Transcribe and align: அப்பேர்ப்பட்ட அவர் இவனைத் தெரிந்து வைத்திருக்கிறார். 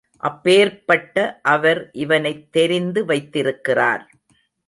அப்பேர்ப்பட்ட 0.23 1.39
அவர் 1.41 1.89
இவனைத் 1.91 2.51
தெரிந்து 2.51 3.05
வைத்திருக்கிறார். 3.05 4.09